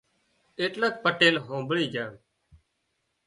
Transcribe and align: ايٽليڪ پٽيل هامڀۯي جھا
ايٽليڪ 0.59 0.93
پٽيل 1.03 1.35
هامڀۯي 1.45 1.85
جھا 1.93 2.05